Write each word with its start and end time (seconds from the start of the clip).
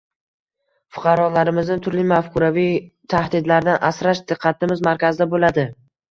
fuqarolarimizni 0.95 1.75
turli 1.87 2.05
mafkuraviy 2.11 2.71
tahdidlardan 3.15 3.77
asrash 3.91 4.23
diqqatimiz 4.33 4.81
markazida 4.89 5.29
bo'ladi. 5.35 5.67